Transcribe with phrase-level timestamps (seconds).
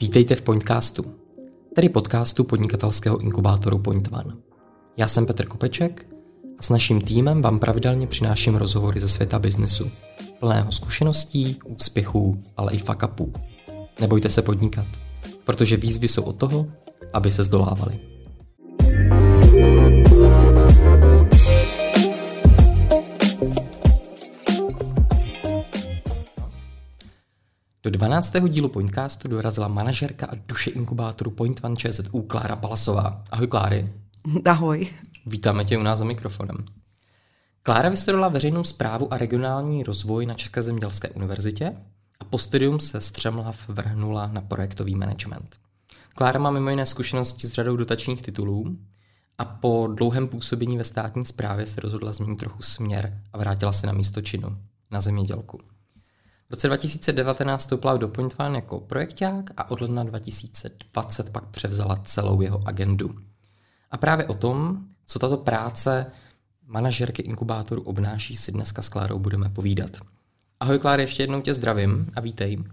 [0.00, 1.14] Vítejte v Pointcastu,
[1.74, 4.36] tedy podcastu podnikatelského inkubátoru Point One.
[4.96, 6.06] Já jsem Petr Kopeček
[6.58, 9.90] a s naším týmem vám pravidelně přináším rozhovory ze světa biznesu,
[10.38, 13.32] plného zkušeností, úspěchů, ale i fakapů.
[14.00, 14.86] Nebojte se podnikat,
[15.44, 16.66] protože výzvy jsou od toho,
[17.12, 17.98] aby se zdolávali.
[27.82, 28.32] Do 12.
[28.48, 33.24] dílu Pointcastu dorazila manažerka a duše inkubátoru Point One ČZU Klára Palasová.
[33.30, 33.92] Ahoj Kláry.
[34.44, 34.88] Ahoj.
[35.26, 36.56] Vítáme tě u nás za mikrofonem.
[37.62, 41.76] Klára vystudovala veřejnou zprávu a regionální rozvoj na České zemědělské univerzitě
[42.20, 45.56] a po studium se střemlav vrhnula na projektový management.
[46.14, 48.76] Klára má mimo jiné zkušenosti s řadou dotačních titulů
[49.38, 53.86] a po dlouhém působení ve státní správě se rozhodla změnit trochu směr a vrátila se
[53.86, 54.56] na místo činu,
[54.90, 55.60] na zemědělku.
[56.50, 61.96] V roce 2019 vstoupila do Point One jako projekták a od ledna 2020 pak převzala
[61.96, 63.14] celou jeho agendu.
[63.90, 66.06] A právě o tom, co tato práce
[66.66, 69.90] manažerky inkubátoru obnáší, si dneska s Klárou budeme povídat.
[70.60, 72.64] Ahoj Klára, ještě jednou tě zdravím a vítej.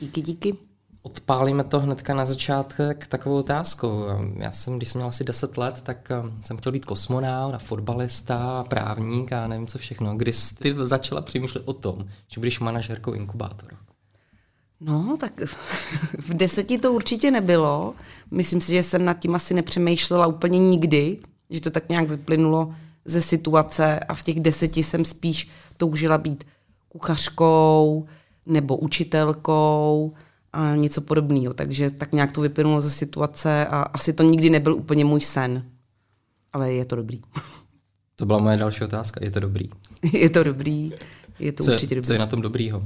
[0.00, 0.69] Díky, díky.
[1.02, 4.04] Odpálíme to hnedka na začátek takovou otázkou.
[4.36, 7.58] Já jsem, když jsem měl asi 10 let, tak eh, jsem chtěl být kosmonaut a
[7.58, 10.16] fotbalista, právník a nevím co všechno.
[10.16, 13.76] Kdy jsi začala přemýšlet o tom, že budeš manažerkou inkubátoru?
[14.80, 15.40] No, tak
[16.18, 17.94] v deseti to určitě nebylo.
[18.30, 21.18] Myslím si, že jsem nad tím asi nepřemýšlela úplně nikdy,
[21.50, 26.44] že to tak nějak vyplynulo ze situace a v těch deseti jsem spíš toužila být
[26.88, 28.06] kuchařkou
[28.46, 30.14] nebo učitelkou,
[30.52, 31.54] a něco podobného.
[31.54, 35.64] Takže tak nějak to vyplynulo ze situace a asi to nikdy nebyl úplně můj sen.
[36.52, 37.20] Ale je to dobrý.
[38.16, 39.24] To byla moje další otázka.
[39.24, 39.68] Je to dobrý?
[40.12, 40.92] je to dobrý.
[41.38, 42.06] Je to co, určitě dobrý.
[42.06, 42.82] Co je na tom dobrýho?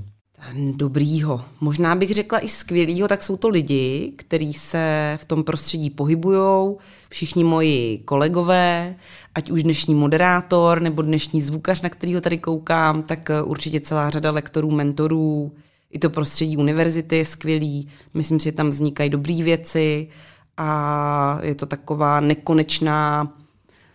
[0.76, 1.44] Dobrýho.
[1.60, 6.76] Možná bych řekla i skvělýho, tak jsou to lidi, kteří se v tom prostředí pohybují.
[7.08, 8.96] Všichni moji kolegové,
[9.34, 14.30] ať už dnešní moderátor nebo dnešní zvukař, na kterého tady koukám, tak určitě celá řada
[14.30, 15.52] lektorů, mentorů,
[15.94, 20.08] i to prostředí univerzity je skvělý, myslím si, že tam vznikají dobré věci
[20.56, 23.32] a je to taková nekonečná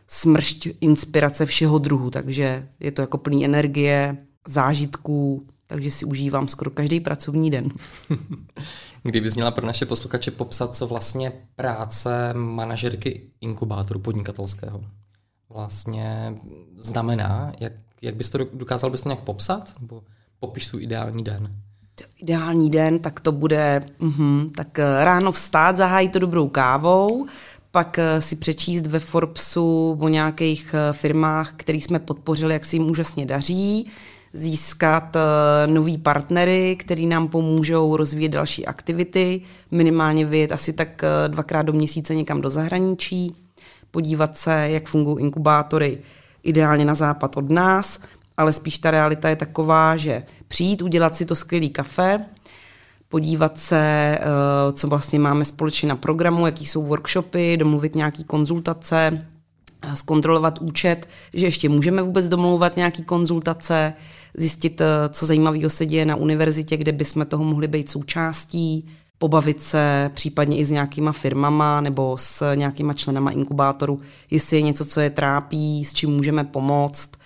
[0.07, 4.17] smršť inspirace všeho druhu, takže je to jako plný energie,
[4.47, 7.69] zážitků, takže si užívám skoro každý pracovní den.
[9.03, 14.83] Kdyby měla pro naše posluchače popsat, co vlastně práce manažerky inkubátoru podnikatelského
[15.49, 16.35] vlastně
[16.75, 19.73] znamená, jak, jak bys to dokázal bys to nějak popsat?
[19.81, 20.03] Nebo
[20.39, 21.55] popiš svůj ideální den?
[22.21, 24.13] Ideální den, tak to bude, uh,
[24.55, 27.27] tak eh, ráno vstát, zahájit to dobrou kávou,
[27.71, 32.75] pak eh, si přečíst ve Forbesu o nějakých eh, firmách, který jsme podpořili, jak si
[32.75, 33.87] jim úžasně daří,
[34.33, 35.17] získat
[35.65, 42.15] nový partnery, který nám pomůžou rozvíjet další aktivity, minimálně vyjet asi tak dvakrát do měsíce
[42.15, 43.35] někam do zahraničí,
[43.91, 45.97] podívat se, jak fungují inkubátory
[46.43, 47.99] ideálně na západ od nás,
[48.39, 52.25] ale spíš ta realita je taková, že přijít, udělat si to skvělý kafe,
[53.09, 54.21] podívat se, eh,
[54.73, 59.27] co vlastně máme společně na programu, jaký jsou workshopy, domluvit nějaký konzultace,
[59.93, 63.93] zkontrolovat účet, že ještě můžeme vůbec domlouvat nějaký konzultace,
[64.37, 69.63] zjistit, eh, co zajímavého se děje na univerzitě, kde bychom toho mohli být součástí, pobavit
[69.63, 73.99] se případně i s nějakýma firmama nebo s nějakýma členama inkubátoru,
[74.31, 77.18] jestli je něco, co je trápí, s čím můžeme pomoct,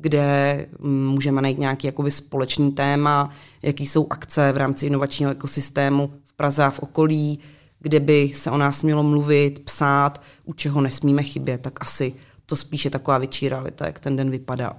[0.00, 3.30] kde mm, můžeme najít nějaký jakoby společný téma,
[3.62, 7.38] jaký jsou akce v rámci inovačního ekosystému v Praze a v okolí,
[7.80, 12.14] kde by se o nás mělo mluvit, psát, u čeho nesmíme chybět, tak asi
[12.46, 14.76] to spíše taková větší realita, jak ten den vypadá.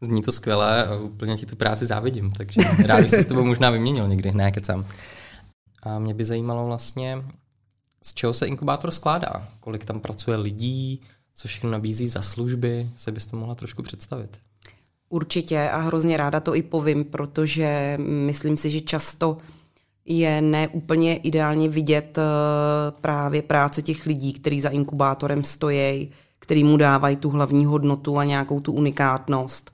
[0.00, 3.70] Zní to skvěle, úplně ti tu práci závidím, takže rád bych se s tebou možná
[3.70, 4.86] vyměnil někdy, ne kecám.
[5.82, 7.24] A mě by zajímalo vlastně,
[8.02, 11.00] z čeho se inkubátor skládá, kolik tam pracuje lidí,
[11.34, 14.38] co všechno nabízí za služby, se bys to mohla trošku představit?
[15.08, 19.38] Určitě a hrozně ráda to i povím, protože myslím si, že často
[20.04, 22.22] je neúplně ideálně vidět eh,
[23.00, 28.24] právě práce těch lidí, kteří za inkubátorem stojí, který mu dávají tu hlavní hodnotu a
[28.24, 29.70] nějakou tu unikátnost.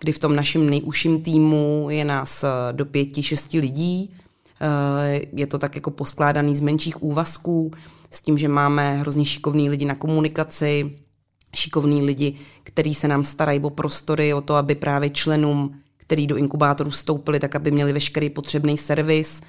[0.00, 4.14] Kdy v tom našem nejužším týmu je nás eh, do pěti, šesti lidí,
[4.60, 7.70] eh, je to tak jako poskládaný z menších úvazků,
[8.10, 10.98] s tím, že máme hrozně šikovný lidi na komunikaci,
[11.56, 16.36] šikovní lidi, kteří se nám starají o prostory, o to, aby právě členům, který do
[16.36, 19.42] inkubátoru vstoupili, tak aby měli veškerý potřebný servis.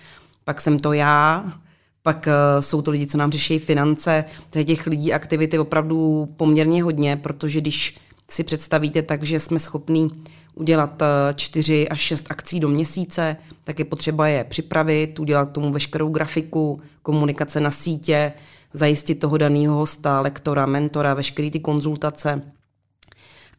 [0.43, 1.53] Pak jsem to já,
[2.01, 4.25] pak uh, jsou to lidi, co nám řeší finance.
[4.65, 7.97] Těch lidí aktivity opravdu poměrně hodně, protože když
[8.31, 10.11] si představíte tak, že jsme schopní
[10.57, 15.71] udělat eh, čtyři až šest akcí do měsíce, tak je potřeba je připravit, udělat tomu
[15.71, 18.33] veškerou grafiku, komunikace na sítě,
[18.77, 22.41] zajistit toho daného hosta, lektora, mentora, veškeré ty konzultace.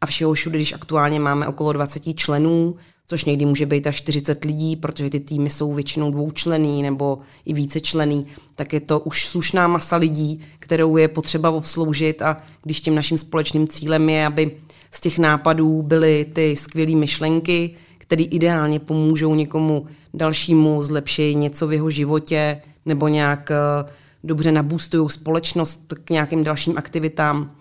[0.01, 2.75] A všeho všude, když aktuálně máme okolo 20 členů,
[3.07, 7.53] což někdy může být až 40 lidí, protože ty týmy jsou většinou dvoučlený nebo i
[7.53, 8.25] více člený,
[8.55, 13.17] tak je to už slušná masa lidí, kterou je potřeba obsloužit a když tím naším
[13.17, 14.51] společným cílem je, aby
[14.91, 21.73] z těch nápadů byly ty skvělé myšlenky, které ideálně pomůžou někomu dalšímu zlepšit něco v
[21.73, 23.89] jeho životě nebo nějak eh,
[24.23, 27.51] dobře nabůstují společnost k nějakým dalším aktivitám,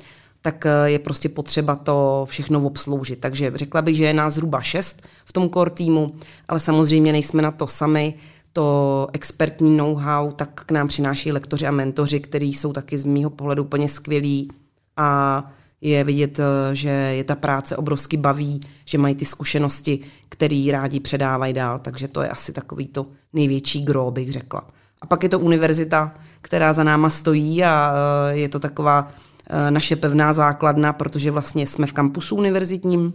[0.42, 3.20] tak eh, je prostě potřeba to všechno obsloužit.
[3.20, 6.14] Takže řekla bych, že je nás zhruba šest v tom core týmu,
[6.48, 8.14] ale samozřejmě nejsme na to sami.
[8.52, 13.30] To expertní know-how tak k nám přináší lektoři a mentoři, kteří jsou taky z mýho
[13.30, 14.50] pohledu úplně skvělí
[14.96, 15.50] a
[15.80, 21.00] je vidět, eh, že je ta práce obrovsky baví, že mají ty zkušenosti, které rádi
[21.00, 24.70] předávají dál, takže to je asi takový to největší gro, bych řekla.
[25.00, 29.08] A pak je to univerzita, která za náma stojí a eh, je to taková
[29.50, 33.12] eh, naše pevná základna, protože vlastně jsme v kampusu univerzitním,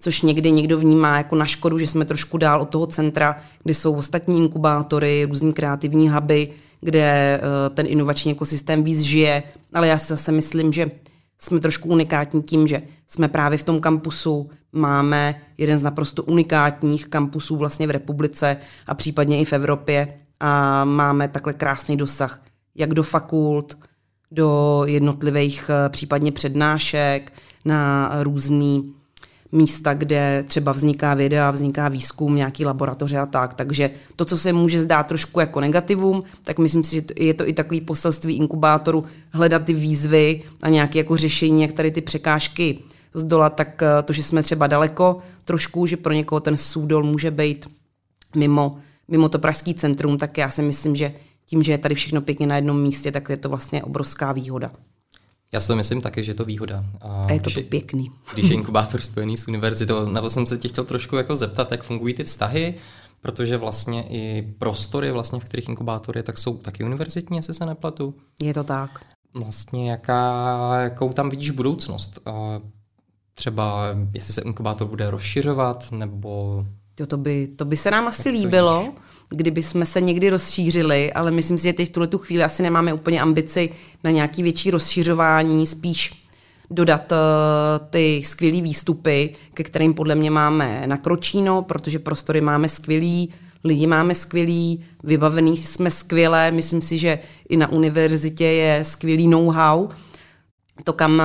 [0.00, 3.74] což někdy někdo vnímá jako na škodu, že jsme trošku dál od toho centra, kde
[3.74, 6.50] jsou ostatní inkubátory, různý kreativní huby,
[6.80, 7.40] kde
[7.74, 9.42] ten inovační ekosystém víc žije,
[9.74, 10.90] ale já si zase myslím, že
[11.38, 17.06] jsme trošku unikátní tím, že jsme právě v tom kampusu, máme jeden z naprosto unikátních
[17.08, 20.14] kampusů vlastně v republice a případně i v Evropě
[20.44, 22.42] a máme takhle krásný dosah
[22.74, 23.78] jak do fakult,
[24.30, 27.32] do jednotlivých eh, případně přednášek,
[27.64, 28.94] na různý
[29.52, 33.54] místa, kde třeba vzniká věda, vzniká výzkum, nějaký laboratoře a tak.
[33.54, 37.48] Takže to, co se může zdát trošku jako negativum, tak myslím si, že je to
[37.48, 42.78] i takový poselství inkubátoru hledat ty výzvy a nějaké jako řešení, jak tady ty překážky
[43.14, 47.30] zdolat, tak eh, to, že jsme třeba daleko trošku, že pro někoho ten súdol může
[47.30, 47.66] být
[48.36, 51.14] mimo, mimo to pražský centrum, tak já si myslím, že
[51.46, 54.72] tím, že je tady všechno pěkně na jednom místě, tak je to vlastně obrovská výhoda.
[55.52, 56.84] Já si to myslím taky, že je to výhoda.
[57.00, 58.10] A, a je to když, pěkný.
[58.32, 61.72] Když je inkubátor spojený s univerzitou, na to jsem se tě chtěl trošku jako zeptat,
[61.72, 62.74] jak fungují ty vztahy,
[63.20, 67.66] protože vlastně i prostory, vlastně, v kterých inkubátor je, tak jsou taky univerzitní, jestli se
[67.66, 68.14] nepletu.
[68.42, 69.04] Je to tak.
[69.34, 72.20] Vlastně jaká, jakou tam vidíš budoucnost?
[73.34, 76.64] Třeba jestli se inkubátor bude rozšiřovat, nebo...
[77.00, 78.94] Jo, to, by, to by se nám asi líbilo.
[79.30, 82.62] Kdyby jsme se někdy rozšířili, ale myslím si, že teď v tuhle tu chvíli asi
[82.62, 83.70] nemáme úplně ambici
[84.04, 86.24] na nějaký větší rozšiřování, spíš
[86.70, 87.18] dodat uh,
[87.90, 93.32] ty skvělé výstupy, ke kterým podle mě máme nakročíno, protože prostory máme skvělý,
[93.64, 97.18] lidi máme skvělý, vybavený jsme skvěle, myslím si, že
[97.48, 99.88] i na univerzitě je skvělý know-how.
[100.84, 101.22] To, kam uh,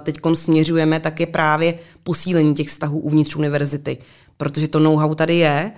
[0.00, 3.98] teď směřujeme, tak je právě posílení těch vztahů uvnitř univerzity,
[4.42, 5.72] protože to know-how tady je,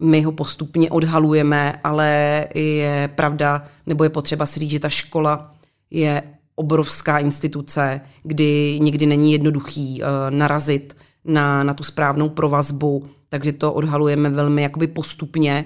[0.00, 2.08] my ho postupně odhalujeme, ale
[2.54, 5.54] je pravda, nebo je potřeba si říct, že ta škola
[5.90, 6.22] je
[6.54, 13.72] obrovská instituce, kdy nikdy není jednoduchý uh, narazit na, na tu správnou provazbu, takže to
[13.72, 15.64] odhalujeme velmi jakoby postupně.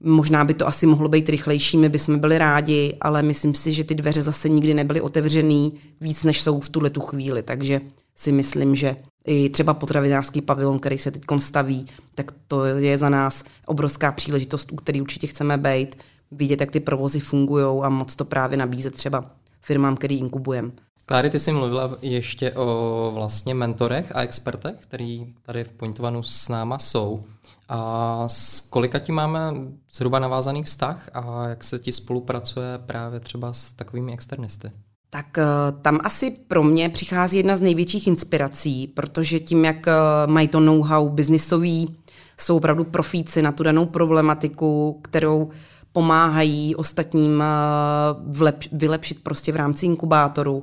[0.00, 3.84] Možná by to asi mohlo být rychlejší, my bychom byli rádi, ale myslím si, že
[3.84, 7.80] ty dveře zase nikdy nebyly otevřený víc, než jsou v tuhle tu chvíli, takže
[8.14, 13.08] si myslím, že i třeba potravinářský pavilon, který se teď staví, tak to je za
[13.08, 15.96] nás obrovská příležitost, u který určitě chceme být,
[16.30, 20.70] vidět, jak ty provozy fungují a moc to právě nabízet třeba firmám, který inkubujeme.
[21.06, 26.48] Kláry, ty jsi mluvila ještě o vlastně mentorech a expertech, který tady v Pointovanu s
[26.48, 27.24] náma jsou.
[27.68, 29.52] A s kolika ti máme
[29.90, 34.70] zhruba navázaný vztah a jak se ti spolupracuje právě třeba s takovými externisty?
[35.14, 35.44] Tak eh,
[35.82, 39.92] tam asi pro mě přichází jedna z největších inspirací, protože tím, jak eh,
[40.26, 41.96] mají to know-how biznisový,
[42.40, 45.50] jsou opravdu profíci na tu danou problematiku, kterou
[45.92, 50.62] pomáhají ostatním eh, vylepšit prostě v rámci inkubátoru,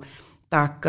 [0.50, 0.86] tak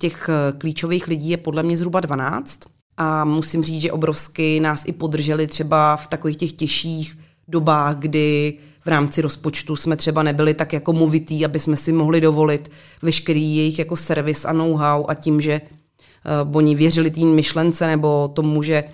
[0.00, 2.60] těch klíčových lidí je podle mě zhruba 12.
[2.96, 8.58] A musím říct, že obrovsky nás i podrželi třeba v takových těch těžších dobách, kdy
[8.88, 12.70] v rámci rozpočtu jsme třeba nebyli tak jako movitý, aby jsme si mohli dovolit
[13.02, 18.28] veškerý jejich jako servis a know-how a tím, že uh, oni věřili tým myšlence nebo
[18.28, 18.84] tomu, že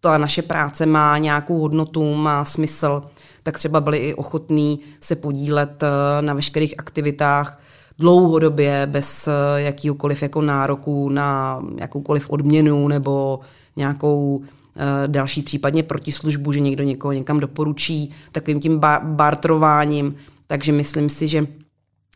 [0.00, 3.02] ta naše práce má nějakou hodnotu, má smysl,
[3.42, 5.88] tak třeba byli i ochotní se podílet uh,
[6.26, 7.62] na veškerých aktivitách
[7.98, 13.40] dlouhodobě bez uh, jakýkoliv jako nároku na jakoukoliv odměnu nebo
[13.76, 14.61] nějakou Eh,
[15.06, 20.16] další případně protislužbu, že někdo někoho někam doporučí takovým tím bartrováním.
[20.46, 21.46] Takže myslím si, že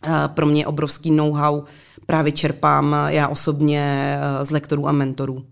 [0.02, 1.62] eh, pro mě obrovský know-how
[2.06, 5.44] právě čerpám já osobně eh, z lektorů a mentorů.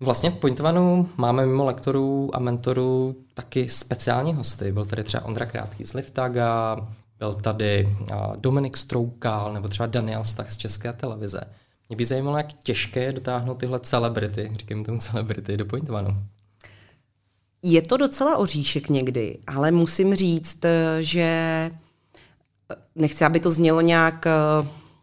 [0.00, 4.72] Vlastně v Pointovanu máme mimo lektorů a mentorů taky speciální hosty.
[4.72, 6.76] Byl tady třeba Ondra Krátký z Liftaga,
[7.18, 7.96] byl tady
[8.36, 11.40] Dominik Stroukal nebo třeba Daniel Stach z České televize.
[11.88, 16.16] Mě by zajímalo, jak těžké je dotáhnout tyhle celebrity, říkám tomu celebrity, do Pointovanu.
[17.62, 20.64] Je to docela oříšek někdy, ale musím říct,
[21.00, 21.70] že
[22.94, 24.26] nechci, aby to znělo nějak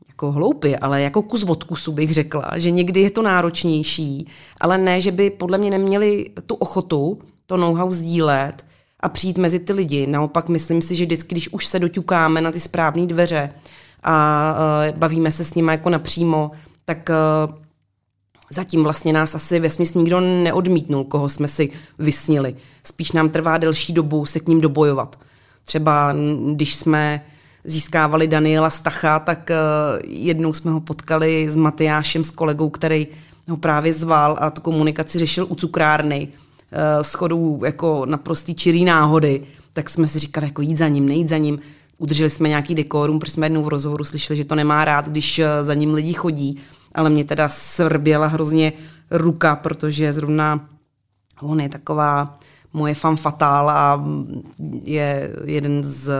[0.07, 4.27] jako hloupě, ale jako kus od kusu bych řekla, že někdy je to náročnější,
[4.61, 8.65] ale ne, že by podle mě neměli tu ochotu to know-how sdílet
[8.99, 10.07] a přijít mezi ty lidi.
[10.07, 13.53] Naopak myslím si, že vždycky, když už se doťukáme na ty správné dveře
[14.03, 14.55] a
[14.95, 16.51] bavíme se s nimi jako napřímo,
[16.85, 17.09] tak
[18.51, 22.55] zatím vlastně nás asi ve smyslu nikdo neodmítnul, koho jsme si vysnili.
[22.83, 25.19] Spíš nám trvá delší dobu se k ním dobojovat.
[25.65, 26.15] Třeba
[26.53, 27.25] když jsme
[27.63, 33.07] získávali Daniela Stacha, tak uh, jednou jsme ho potkali s Matyášem, s kolegou, který
[33.49, 36.27] ho právě zval a tu komunikaci řešil u cukrárny
[37.01, 41.29] s chodou jako naprostý čirý náhody, tak jsme si říkali, jako jít za ním, nejít
[41.29, 41.59] za ním.
[41.97, 45.39] Udrželi jsme nějaký dekorum, protože jsme jednou v rozhovoru slyšeli, že to nemá rád, když
[45.39, 46.59] uh, za ním lidi chodí,
[46.97, 48.73] ale mě teda srběla hrozně
[49.11, 50.69] ruka, protože zrovna
[51.41, 52.39] on je taková
[52.73, 54.05] moje fan fatal a
[54.83, 56.13] je jeden z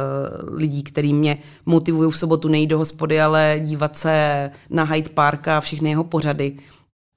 [0.52, 5.48] lidí, který mě motivují v sobotu nejít do hospody, ale dívat se na Hyde Park
[5.48, 6.58] a všechny jeho pořady.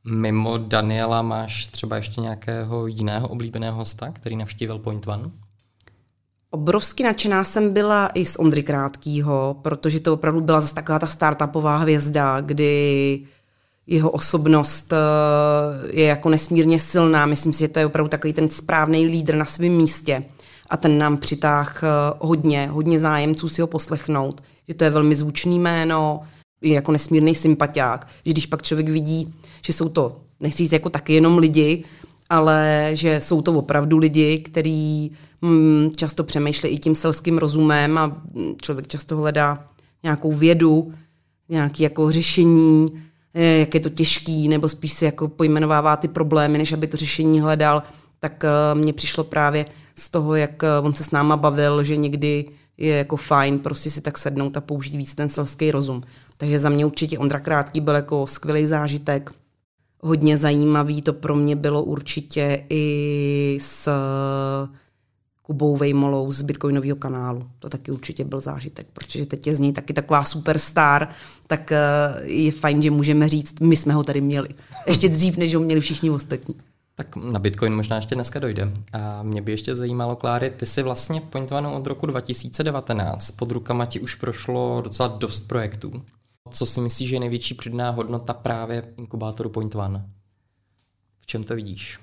[0.05, 5.31] Mimo Daniela máš třeba ještě nějakého jiného oblíbeného hosta, který navštívil Point One?
[6.51, 11.07] Obrovsky nadšená jsem byla i z Ondry Krátkýho, protože to opravdu byla zase taková ta
[11.07, 13.25] startupová hvězda, kdy
[13.91, 14.97] jeho osobnost eh,
[15.91, 17.27] je jako nesmírně silná.
[17.27, 20.25] Myslím si, že to je opravdu takový ten správný lídr na svém místě.
[20.69, 24.43] A ten nám přitáh eh, hodně, hodně zájemců si ho poslechnout.
[24.69, 26.21] Že to je velmi zvučný jméno,
[26.63, 28.09] je jako nesmírný sympatiák.
[28.27, 31.85] Že když pak člověk vidí, že jsou to, nechci říct jako taky jenom lidi,
[32.29, 35.13] ale že jsou to opravdu lidi, kteří
[35.45, 39.65] hm, často přemýšlí i tím selským rozumem a hm, člověk často hledá
[40.03, 40.93] nějakou vědu,
[41.49, 42.89] nějaké jako řešení,
[43.35, 47.41] jak je to těžký, nebo spíš si jako pojmenovává ty problémy, než aby to řešení
[47.41, 47.83] hledal,
[48.21, 51.97] tak eh, mně přišlo právě z toho, jak eh, on se s náma bavil, že
[51.97, 52.45] někdy
[52.77, 56.03] je jako fajn prostě si tak sednout a použít víc ten selský rozum.
[56.37, 59.31] Takže za mě určitě Ondra Krátký byl jako skvělý zážitek.
[60.01, 63.89] Hodně zajímavý to pro mě bylo určitě i s
[65.51, 67.51] Kubou Vejmolou z Bitcoinového kanálu.
[67.59, 71.09] To taky určitě byl zážitek, protože teď je z něj taky taková superstar,
[71.47, 71.79] tak eh,
[72.23, 74.49] je fajn, že můžeme říct, my jsme ho tady měli.
[74.87, 76.55] Ještě dřív, než ho měli všichni ostatní.
[76.95, 78.73] Tak na Bitcoin možná ještě dneska dojde.
[78.93, 83.31] A mě by ještě zajímalo, Kláry, ty jsi vlastně v Pointovanou od roku 2019.
[83.31, 86.03] Pod rukama ti už prošlo docela dost projektů.
[86.51, 90.07] Co si myslíš, že je největší přidaná hodnota právě inkubátoru Point One?
[91.21, 91.99] V čem to vidíš?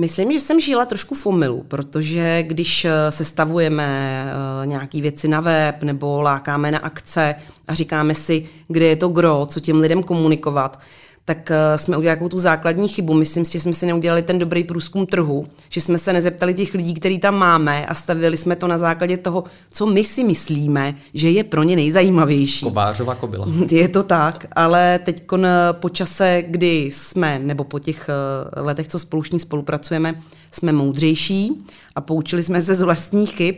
[0.00, 5.40] Myslím, že jsem žila trošku v omilu, protože když eh, sestavujeme eh, nějaké věci na
[5.40, 7.34] web nebo lákáme na akce
[7.68, 10.80] a říkáme si, kde je to gro, co těm lidem komunikovat,
[11.24, 13.14] tak eh, jsme udělali takovou tu základní chybu.
[13.14, 16.74] Myslím si, že jsme si neudělali ten dobrý průzkum trhu, že jsme se nezeptali těch
[16.74, 20.94] lidí, který tam máme a stavili jsme to na základě toho, co my si myslíme,
[21.14, 22.66] že je pro ně nejzajímavější.
[22.66, 23.46] Kovářova kobila.
[23.70, 25.24] Je to tak, ale teď
[25.72, 31.64] po čase, kdy jsme, nebo po těch eh, letech, co spolu spolupracujeme, jsme moudřejší
[31.94, 33.54] a poučili jsme se z vlastních chyb,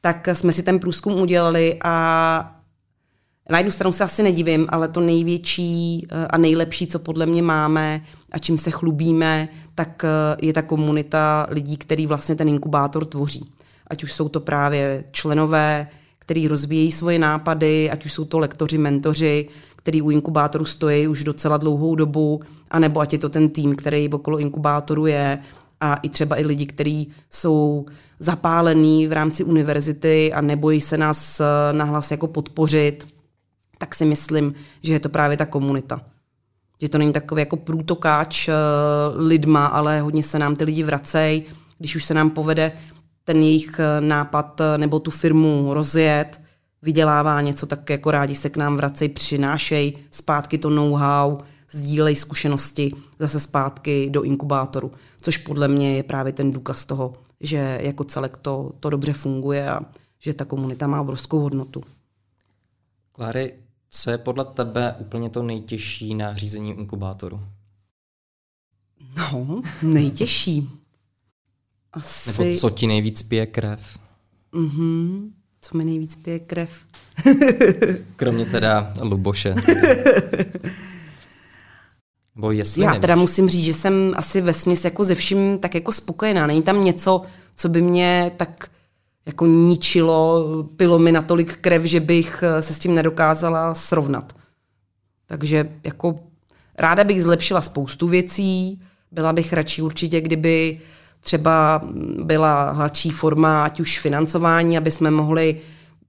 [0.00, 2.57] tak jsme si ten průzkum udělali a
[3.48, 7.42] na jednu stranu se asi nedivím, ale to největší eh, a nejlepší, co podle mě
[7.42, 8.00] máme
[8.32, 13.50] a čím se chlubíme, tak eh, je ta komunita lidí, který vlastně ten inkubátor tvoří.
[13.86, 15.88] Ať už jsou to právě členové,
[16.18, 21.24] který rozvíjejí svoje nápady, ať už jsou to lektoři, mentoři, který u inkubátoru stojí už
[21.24, 22.40] docela dlouhou dobu,
[22.70, 25.38] anebo ať je to ten tým, který okolo inkubátoru je,
[25.80, 27.86] a i třeba i lidi, kteří jsou
[28.18, 33.17] zapálení v rámci univerzity a nebojí se nás eh, nahlas jako podpořit
[33.78, 36.00] tak si myslím, že je to právě ta komunita.
[36.80, 38.54] Že to není takový jako průtokáč uh,
[39.16, 41.44] lidma, ale hodně se nám ty lidi vracejí.
[41.78, 42.72] Když už se nám povede
[43.28, 46.40] ten jejich eh, nápad eh, nebo tu firmu rozjet,
[46.82, 51.38] vydělává něco, tak jako rádi se k nám vracejí, přinášejí zpátky to know-how,
[51.70, 57.78] sdílej zkušenosti zase zpátky do inkubátoru, což podle mě je právě ten důkaz toho, že
[57.82, 59.80] jako celek to, to dobře funguje a
[60.18, 61.82] že ta komunita má obrovskou hodnotu.
[63.12, 63.54] Kláry,
[63.90, 67.40] co je podle tebe úplně to nejtěžší na řízení inkubátoru?
[69.16, 70.68] No, nejtěžší.
[71.92, 72.42] Asi...
[72.44, 73.98] Nebo co ti nejvíc pije krev?
[74.52, 76.84] Mhm, co mi nejvíc pije krev?
[78.16, 79.54] Kromě teda Luboše.
[82.34, 83.00] Bo jestli Já nevíš.
[83.00, 86.46] teda musím říct, že jsem asi ve směs jako ze vším tak jako spokojená.
[86.46, 87.22] Není tam něco,
[87.56, 88.70] co by mě tak
[89.28, 94.32] jako ničilo, pilo mi natolik krev, že bych eh, se s tím nedokázala srovnat.
[95.26, 96.18] Takže jako
[96.78, 98.80] ráda bych zlepšila spoustu věcí,
[99.12, 100.80] byla bych radši určitě, kdyby
[101.20, 101.80] třeba
[102.22, 105.60] byla hladší forma, ať už financování, aby jsme mohli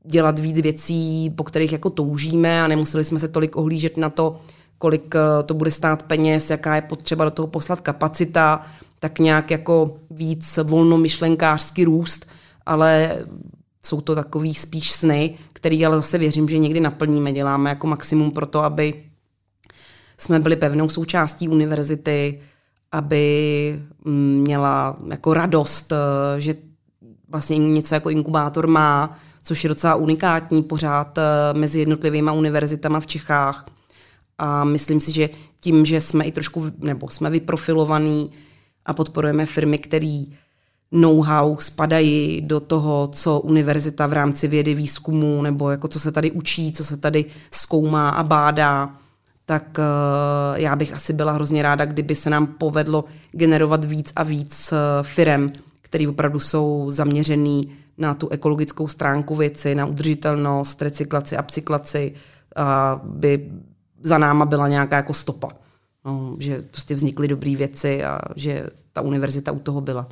[0.04, 4.40] dělat víc věcí, po kterých jako toužíme a nemuseli jsme se tolik ohlížet na to,
[4.78, 8.66] kolik eh, to bude stát peněz, jaká je potřeba do toho poslat kapacita,
[9.00, 12.26] tak nějak jako víc volnomyšlenkářský růst,
[12.66, 13.18] ale
[13.86, 17.34] jsou to takový spíš sny, který ale zase věřím, že někdy naplníme.
[17.34, 19.04] Děláme jako maximum pro to, aby
[20.18, 22.42] jsme byli pevnou součástí univerzity,
[22.92, 26.56] aby mm, měla jako radost, eh, že
[27.28, 31.24] vlastně něco jako inkubátor má, což je docela unikátní pořád eh,
[31.54, 33.66] mezi jednotlivými univerzitama v Čechách.
[34.38, 38.32] A myslím si, že tím, že jsme i trošku, nebo jsme vyprofilovaní
[38.86, 40.24] a podporujeme firmy, které
[40.92, 46.32] know-how spadají do toho, co univerzita v rámci vědy, výzkumu, nebo jako co se tady
[46.32, 48.96] učí, co se tady zkoumá a bádá,
[49.46, 54.24] tak uh, já bych asi byla hrozně ráda, kdyby se nám povedlo generovat víc a
[54.24, 54.78] víc uh,
[55.08, 62.14] firem, které opravdu jsou zaměřený na tu ekologickou stránku věci, na udržitelnost, recyklaci, upcyklaci,
[62.56, 63.52] aby
[64.02, 65.50] za náma byla nějaká jako stopa.
[66.06, 70.08] No, že prostě vznikly dobré věci a že ta univerzita u toho byla.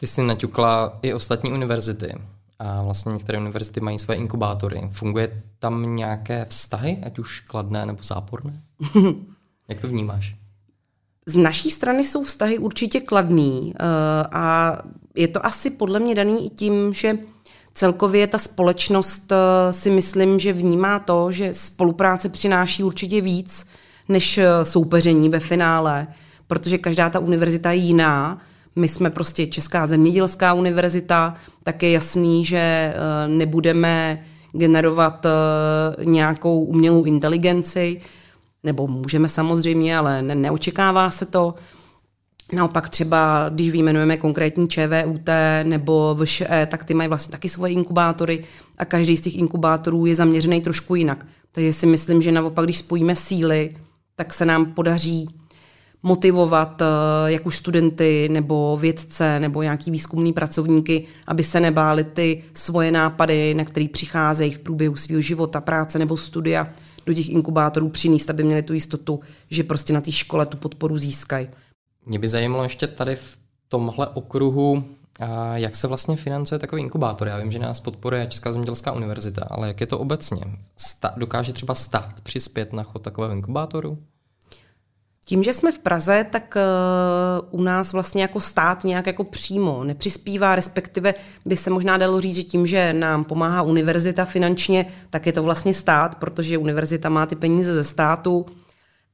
[0.00, 2.14] Ty jsi naťukla i ostatní univerzity
[2.58, 4.88] a vlastně některé univerzity mají své inkubátory.
[4.92, 8.60] Funguje tam nějaké vztahy, ať už kladné nebo záporné?
[9.68, 10.34] Jak to vnímáš?
[11.26, 13.84] Z naší strany jsou vztahy určitě kladný eh,
[14.32, 14.76] a
[15.14, 17.18] je to asi podle mě daný i tím, že
[17.74, 23.66] celkově ta společnost eh, si myslím, že vnímá to, že spolupráce přináší určitě víc
[24.08, 26.06] než eh, soupeření ve finále,
[26.46, 28.40] protože každá ta univerzita je jiná.
[28.80, 32.94] My jsme prostě Česká zemědělská univerzita, tak je jasný, že
[33.26, 35.26] nebudeme generovat
[36.04, 38.00] nějakou umělou inteligenci,
[38.64, 41.54] nebo můžeme samozřejmě, ale ne, neočekává se to.
[42.52, 45.28] Naopak třeba, když vyjmenujeme konkrétní ČVUT
[45.62, 48.44] nebo VŠE, tak ty mají vlastně taky svoje inkubátory
[48.78, 51.26] a každý z těch inkubátorů je zaměřený trošku jinak.
[51.52, 53.76] Takže si myslím, že naopak, když spojíme síly,
[54.16, 55.39] tak se nám podaří
[56.02, 56.86] motivovat eh,
[57.26, 63.54] jak už studenty nebo vědce nebo nějaký výzkumný pracovníky, aby se nebáli ty svoje nápady,
[63.54, 66.68] na které přicházejí v průběhu svého života, práce nebo studia,
[67.06, 70.98] do těch inkubátorů přinést, aby měli tu jistotu, že prostě na té škole tu podporu
[70.98, 71.48] získají.
[72.06, 74.84] Mě by zajímalo ještě tady v tomhle okruhu,
[75.20, 77.28] a jak se vlastně financuje takový inkubátor?
[77.28, 80.42] Já vím, že nás podporuje Česká zemědělská univerzita, ale jak je to obecně?
[80.76, 83.98] Sta- dokáže třeba stát přispět na chod takového inkubátoru?
[85.30, 86.56] Tím, že jsme v Praze, tak
[87.52, 91.14] uh, u nás vlastně jako stát nějak jako přímo nepřispívá, respektive
[91.44, 95.42] by se možná dalo říct, že tím, že nám pomáhá univerzita finančně, tak je to
[95.42, 98.46] vlastně stát, protože univerzita má ty peníze ze státu,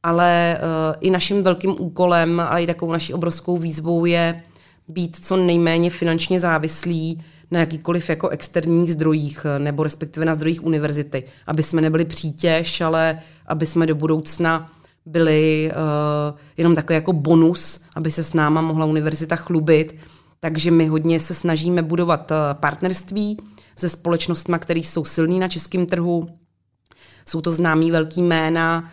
[0.02, 4.42] ale uh, i naším velkým úkolem a i takovou naší obrovskou výzvou je
[4.88, 11.24] být co nejméně finančně závislí na jakýkoliv jako externích zdrojích nebo respektive na zdrojích univerzity,
[11.46, 14.70] aby jsme nebyli přítěž, ale aby jsme do budoucna
[15.06, 19.96] byly uh, jenom takový jako bonus, aby se s náma mohla univerzita chlubit.
[20.40, 23.38] Takže my hodně se snažíme budovat uh, partnerství
[23.78, 26.28] se společnostmi, které jsou silní na českém trhu.
[27.28, 28.90] Jsou to známí velký jména,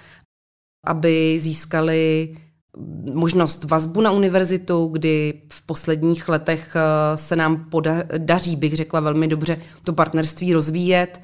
[0.86, 2.36] aby získali
[3.14, 9.28] možnost vazbu na univerzitu, kdy v posledních letech uh, se nám podaří, bych řekla velmi
[9.28, 11.22] dobře, to partnerství rozvíjet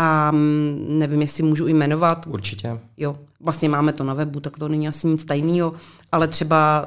[0.00, 2.26] a mm, nevím, jestli můžu jmenovat.
[2.26, 2.80] Určitě.
[2.96, 5.72] Jo, vlastně máme to na webu, tak to není asi nic tajného,
[6.12, 6.86] ale třeba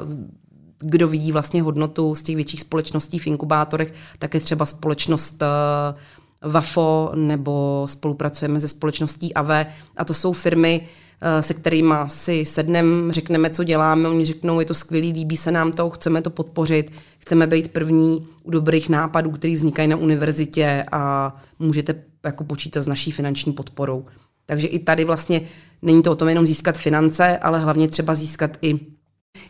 [0.80, 6.52] kdo vidí vlastně hodnotu z těch větších společností v inkubátorech, tak je třeba společnost uh,
[6.52, 9.66] VAFO nebo spolupracujeme se společností AVE
[9.98, 14.66] a to jsou firmy, uh, se kterými si sedneme, řekneme, co děláme, oni řeknou, je
[14.66, 19.32] to skvělý, líbí se nám to, chceme to podpořit, chceme být první u dobrých nápadů,
[19.32, 24.06] které vznikají na univerzitě a můžete jako počítat s naší finanční podporou.
[24.46, 25.42] Takže i tady vlastně
[25.82, 28.80] není to o tom jenom získat finance, ale hlavně třeba získat i,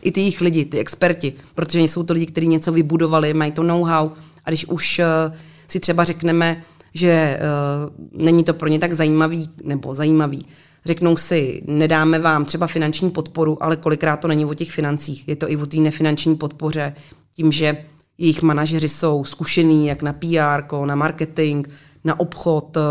[0.02, 3.62] i ty jejich lidi, ty experti, protože jsou to lidi, kteří něco vybudovali, mají to
[3.62, 4.10] know-how
[4.44, 5.36] a když už uh,
[5.68, 6.62] si třeba řekneme,
[6.94, 10.46] že uh, není to pro ně tak zajímavý nebo zajímavý,
[10.84, 15.36] řeknou si, nedáme vám třeba finanční podporu, ale kolikrát to není o těch financích, je
[15.36, 16.94] to i o té nefinanční podpoře,
[17.36, 17.76] tím, že
[18.18, 21.66] jejich manažeři jsou zkušení jak na PR, na marketing,
[22.04, 22.82] na obchod, uh,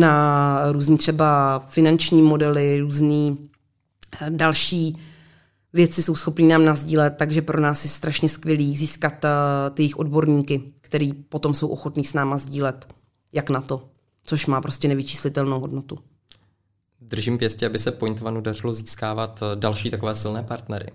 [0.00, 3.50] na různý třeba finanční modely, různý
[4.20, 4.98] eh, další
[5.72, 9.30] věci jsou schopní nám nazdílet, takže pro nás je strašně skvělý získat uh,
[9.74, 12.88] ty jejich odborníky, který potom jsou ochotní s náma sdílet,
[13.32, 13.88] jak na to,
[14.24, 15.98] což má prostě nevyčíslitelnou hodnotu.
[17.00, 20.86] Držím pěstě, aby se Point One dařilo získávat další takové silné partnery.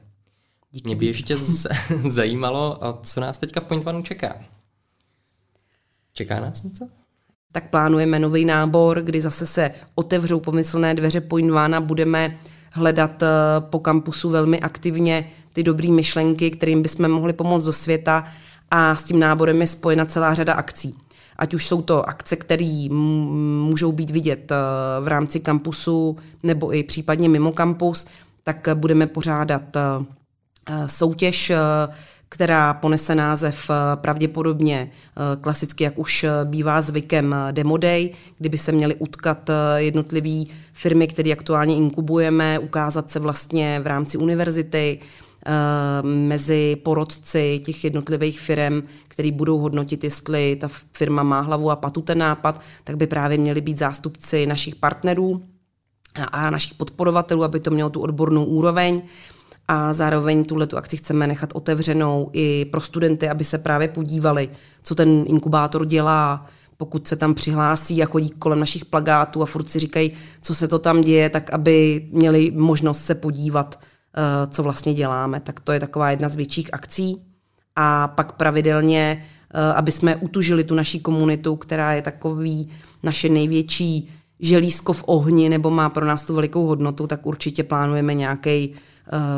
[0.71, 1.67] Díky, Mě by ještě z-
[2.09, 4.35] zajímalo, co nás teďka v Point One čeká.
[6.13, 6.89] Čeká nás něco?
[7.53, 12.37] Tak plánujeme nový nábor, kdy zase se otevřou pomyslné dveře Point One a budeme
[12.71, 13.27] hledat eh,
[13.59, 18.25] po kampusu velmi aktivně ty dobré myšlenky, kterým bychom mohli pomoct do světa
[18.71, 20.95] a s tím náborem je spojena celá řada akcí.
[21.37, 24.55] Ať už jsou to akce, které můžou být vidět eh,
[25.01, 28.05] v rámci kampusu nebo i případně mimo kampus,
[28.43, 29.81] tak budeme pořádat eh,
[30.87, 31.51] soutěž,
[32.33, 34.91] která ponese název pravděpodobně
[35.41, 40.43] klasicky, jak už bývá zvykem, Demo Day, kdyby se měly utkat jednotlivé
[40.73, 44.99] firmy, které aktuálně inkubujeme, ukázat se vlastně v rámci univerzity,
[46.01, 52.01] mezi porodci těch jednotlivých firm, který budou hodnotit, jestli ta firma má hlavu a patu
[52.01, 55.43] ten nápad, tak by právě měli být zástupci našich partnerů
[56.31, 59.01] a našich podporovatelů, aby to mělo tu odbornou úroveň
[59.67, 64.49] a zároveň tuhle tu akci chceme nechat otevřenou i pro studenty, aby se právě podívali,
[64.83, 66.45] co ten inkubátor dělá,
[66.77, 70.67] pokud se tam přihlásí a chodí kolem našich plagátů a furt si říkají, co se
[70.67, 75.39] to tam děje, tak aby měli možnost se podívat, eh, co vlastně děláme.
[75.39, 77.21] Tak to je taková jedna z větších akcí.
[77.75, 82.69] A pak pravidelně, eh, aby jsme utužili tu naší komunitu, která je takový
[83.03, 88.13] naše největší želízko v ohni nebo má pro nás tu velikou hodnotu, tak určitě plánujeme
[88.13, 88.75] nějaký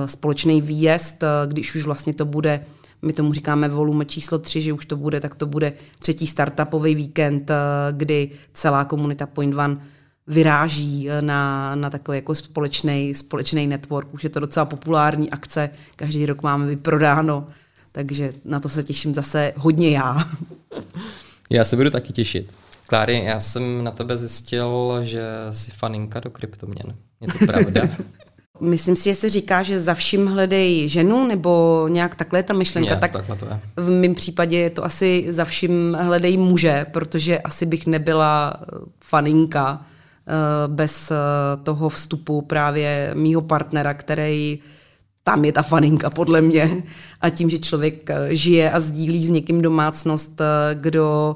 [0.06, 2.66] společný výjezd, eh, když už vlastně to bude,
[3.02, 6.96] my tomu říkáme volume číslo 3, že už to bude, tak to bude třetí startupový
[6.96, 7.56] víkend, eh,
[7.92, 9.78] kdy celá komunita Point One
[10.28, 14.14] vyráží na, na takový jako společný, společný network.
[14.14, 17.48] Už je to docela populární akce, každý rok máme vyprodáno,
[17.92, 20.30] takže na to se těším zase hodně já.
[21.50, 22.54] Já se budu taky těšit.
[22.88, 26.96] Kláry, já jsem na tebe zjistil, že jsi faninka do kryptoměn.
[27.22, 27.82] Je to pravda?
[28.60, 32.54] Myslím si, že se říká, že za vším hledej ženu, nebo nějak takhle je ta
[32.54, 32.90] myšlenka.
[32.90, 33.60] Je, tak takhle to je.
[33.76, 38.66] V mém případě je to asi za vším hledej muže, protože asi bych nebyla eh,
[39.04, 41.16] faninka eh, bez eh,
[41.64, 44.60] toho vstupu právě mýho partnera, který
[45.24, 46.84] tam je ta faninka podle mě.
[47.22, 50.42] A tím, že člověk žije a sdílí s někým domácnost,
[50.74, 51.36] kdo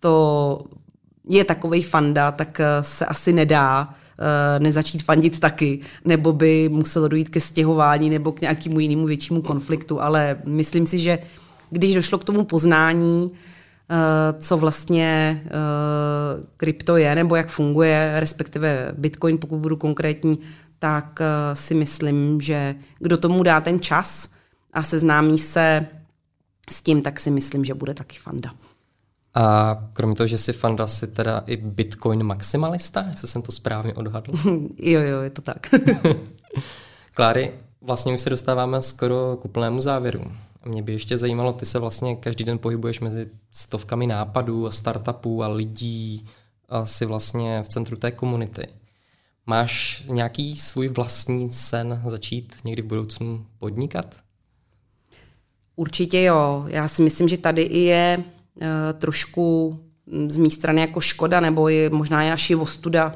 [0.00, 0.64] to
[1.28, 3.94] je takovej fanda, tak se asi nedá
[4.58, 10.00] nezačít fandit taky, nebo by muselo dojít ke stěhování nebo k nějakému jinému většímu konfliktu,
[10.00, 11.18] ale myslím si, že
[11.70, 15.50] když došlo k tomu poznání, eh, co vlastně eh,
[16.56, 20.38] krypto je nebo jak funguje, respektive Bitcoin, pokud budu konkrétní,
[20.78, 21.20] tak
[21.52, 24.30] si myslím, že kdo tomu dá ten čas
[24.72, 25.86] a seznámí se
[26.70, 28.50] s tím, tak si myslím, že bude taky fanda.
[29.34, 33.94] A kromě toho, že jsi fanda, si teda i Bitcoin maximalista, jestli jsem to správně
[33.94, 34.32] odhadl.
[34.78, 35.66] jo, jo, je to tak.
[37.14, 40.32] Kláry, vlastně už se dostáváme skoro k úplnému závěru.
[40.64, 45.42] Mě by ještě zajímalo, ty se vlastně každý den pohybuješ mezi stovkami nápadů a startupů
[45.42, 46.26] a lidí
[46.68, 48.68] a jsi vlastně v centru té komunity.
[49.46, 54.16] Máš nějaký svůj vlastní sen začít někdy v budoucnu podnikat?
[55.76, 56.64] Určitě jo.
[56.68, 58.24] Já si myslím, že tady i je
[58.98, 59.78] trošku
[60.28, 63.12] z mé strany jako škoda, nebo je možná je je ostuda,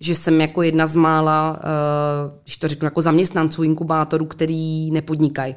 [0.00, 5.54] že jsem jako jedna z mála, eh, když to řeknu, jako zaměstnanců inkubátorů, který nepodnikají.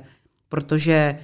[0.50, 1.19] Protože eh,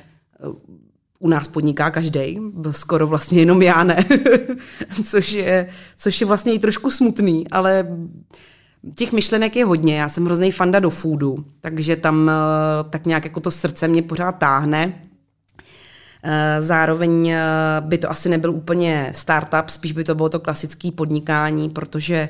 [1.20, 2.40] u nás podniká každý,
[2.72, 4.06] skoro vlastně jenom já ne,
[5.06, 5.68] což, je,
[5.98, 7.88] což je vlastně i trošku smutný, ale
[8.96, 10.00] těch myšlenek je hodně.
[10.00, 12.32] Já jsem hrozný fanda do foodu, takže tam
[12.90, 15.02] tak nějak jako to srdce mě pořád táhne.
[16.24, 17.42] Eh, zároveň eh,
[17.80, 22.30] by to asi nebyl úplně startup, spíš by to bylo to klasické podnikání, protože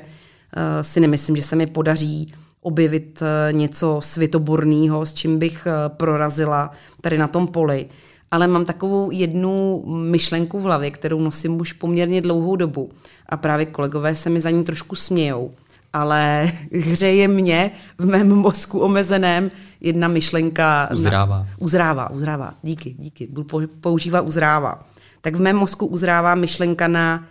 [0.56, 7.18] eh, si nemyslím, že se mi podaří objevit něco světoborného, s čím bych prorazila tady
[7.18, 7.86] na tom poli.
[8.30, 12.90] Ale mám takovou jednu myšlenku v hlavě, kterou nosím už poměrně dlouhou dobu.
[13.28, 15.50] A právě kolegové se mi za ní trošku smějou
[15.92, 19.50] ale hřeje mě v mém mozku omezeném
[19.80, 20.88] jedna myšlenka.
[20.92, 21.38] Uzrává.
[21.38, 22.54] Na, uzrává, uzrává.
[22.62, 23.26] Díky, díky.
[23.26, 24.82] Budu používat uzrává.
[25.20, 27.24] Tak v mém mozku uzrává myšlenka na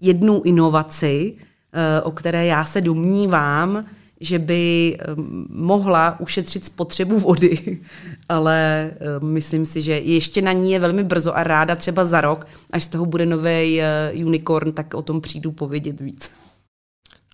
[0.00, 1.34] jednu inovaci,
[1.72, 3.84] eh, o které já se domnívám,
[4.20, 5.04] že by eh,
[5.48, 7.80] mohla ušetřit spotřebu vody,
[8.28, 12.20] ale eh, myslím si, že ještě na ní je velmi brzo a ráda třeba za
[12.20, 13.80] rok, až z toho bude nový
[14.24, 16.41] unicorn, tak o tom přijdu povědět víc.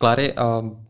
[0.00, 0.34] Klary,